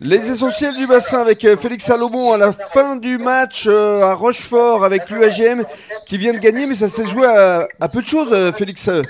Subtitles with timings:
[0.00, 4.14] Les essentiels du bassin avec euh, Félix Salomon à la fin du match euh, à
[4.14, 5.64] Rochefort avec l'UAGM
[6.04, 8.88] qui vient de gagner, mais ça s'est joué à, à peu de choses, euh, Félix.
[8.88, 9.02] Ouais,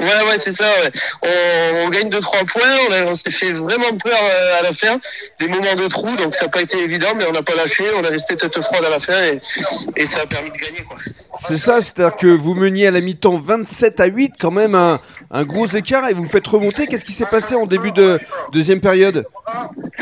[0.00, 0.64] ouais, c'est ça.
[0.64, 0.90] Ouais.
[1.22, 3.06] On, on gagne de trois points.
[3.06, 4.18] On, s'est fait vraiment peur
[4.58, 4.98] à la fin.
[5.38, 7.84] Des moments de trou, donc ça n'a pas été évident, mais on n'a pas lâché.
[7.96, 9.40] On est resté tête froide à la fin et,
[9.96, 10.82] et ça a permis de gagner.
[10.82, 10.96] Quoi.
[11.46, 14.98] C'est ça, c'est-à-dire que vous meniez à la mi-temps 27 à 8, quand même un,
[15.32, 16.86] un gros écart et vous faites remonter.
[16.86, 18.20] Qu'est-ce qui s'est passé en début de
[18.52, 19.26] deuxième période?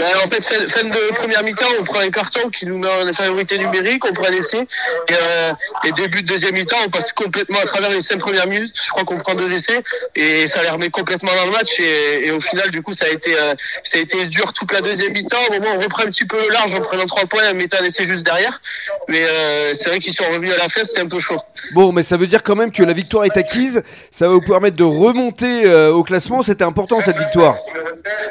[0.01, 3.59] En fait, fin, de première mi-temps, on prend un carton qui nous met en infériorité
[3.59, 4.66] numérique, on prend un essai.
[5.09, 5.52] Et, euh,
[5.84, 8.75] et début de deuxième mi-temps, on passe complètement à travers les cinq premières minutes.
[8.83, 9.83] Je crois qu'on prend deux essais
[10.15, 11.78] et ça les remet complètement dans le match.
[11.80, 14.73] Et, et au final, du coup, ça a été euh, ça a été dur toute
[14.73, 15.37] la deuxième mi-temps.
[15.48, 17.78] Au moment où on reprend un petit peu large en prenant trois points, en mettant
[17.80, 18.61] un essai juste derrière.
[19.09, 21.41] Mais euh, c'est vrai qu'ils sont revenus à la fin, c'était un peu chaud.
[21.73, 23.83] Bon, mais ça veut dire quand même que la victoire est acquise.
[24.11, 26.42] Ça va vous permettre de remonter au classement.
[26.42, 27.56] C'était important cette victoire.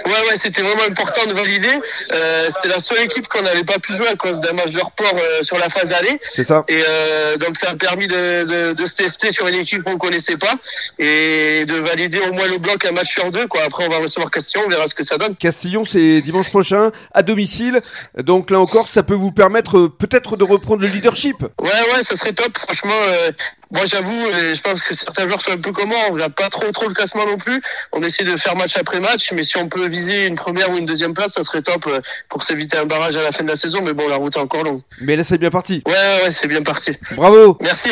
[0.06, 1.80] Ouais, ouais, c'était vraiment important de valider.
[2.12, 4.80] Euh, c'était la seule équipe qu'on n'avait pas pu jouer à cause d'un match de
[4.80, 6.20] report euh, sur la phase allée.
[6.22, 9.56] C'est ça Et euh, donc ça a permis de, de, de se tester sur une
[9.56, 10.56] équipe qu'on connaissait pas
[10.98, 13.48] et de valider au moins le bloc un match sur deux.
[13.48, 13.62] Quoi.
[13.64, 15.36] Après on va recevoir Castillon, on verra ce que ça donne.
[15.36, 17.82] Castillon, c'est dimanche prochain à domicile.
[18.18, 21.42] Donc là encore, ça peut vous permettre euh, peut-être de reprendre le leadership.
[21.62, 22.58] Ouais, ouais, ça serait top.
[22.58, 23.32] Franchement, euh,
[23.72, 25.98] moi j'avoue, euh, je pense que certains joueurs sont un peu comme moi.
[26.10, 27.62] On regarde pas trop trop le classement non plus.
[27.92, 30.78] On essaie de faire match après match, mais si on peut viser une première ou
[30.78, 33.50] une deuxième place, ça serait top euh, pour s'éviter un barrage à la fin de
[33.50, 33.82] la saison.
[33.84, 34.82] Mais bon, la route est encore longue.
[35.02, 35.84] Mais là, c'est bien parti.
[35.86, 36.92] Ouais, ouais, ouais, c'est bien parti.
[37.16, 37.90] Bravo Merci.